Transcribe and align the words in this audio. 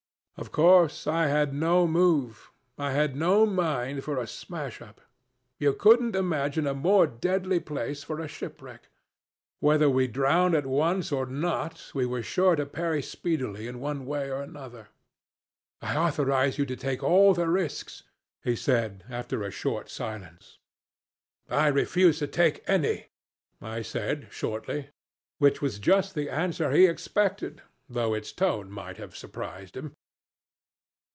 Of 0.37 0.51
course 0.51 1.05
I 1.05 1.31
made 1.31 1.53
no 1.53 1.85
move. 1.85 2.49
I 2.75 2.93
had 2.93 3.15
no 3.15 3.45
mind 3.45 4.03
for 4.03 4.17
a 4.17 4.25
smash 4.25 4.81
up. 4.81 4.99
You 5.59 5.71
couldn't 5.71 6.15
imagine 6.15 6.65
a 6.65 6.73
more 6.73 7.05
deadly 7.05 7.59
place 7.59 8.01
for 8.01 8.19
a 8.19 8.27
shipwreck. 8.27 8.87
Whether 9.59 10.07
drowned 10.07 10.55
at 10.55 10.65
once 10.65 11.11
or 11.11 11.27
not, 11.27 11.91
we 11.93 12.07
were 12.07 12.23
sure 12.23 12.55
to 12.55 12.65
perish 12.65 13.07
speedily 13.07 13.67
in 13.67 13.79
one 13.79 14.07
way 14.07 14.31
or 14.31 14.41
another. 14.41 14.87
'I 15.79 15.95
authorize 15.97 16.57
you 16.57 16.65
to 16.65 16.75
take 16.75 17.03
all 17.03 17.35
the 17.35 17.47
risks,' 17.47 18.01
he 18.43 18.55
said, 18.55 19.03
after 19.11 19.43
a 19.43 19.51
short 19.51 19.91
silence. 19.91 20.57
'I 21.51 21.67
refuse 21.67 22.17
to 22.17 22.25
take 22.25 22.63
any,' 22.65 23.09
I 23.61 23.83
said 23.83 24.27
shortly; 24.31 24.89
which 25.37 25.61
was 25.61 25.77
just 25.77 26.15
the 26.15 26.31
answer 26.31 26.71
he 26.71 26.87
expected, 26.87 27.61
though 27.87 28.15
its 28.15 28.31
tone 28.31 28.71
might 28.71 28.97
have 28.97 29.15
surprised 29.15 29.77
him. 29.77 29.93